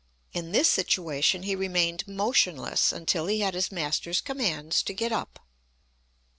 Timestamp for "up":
5.11-5.45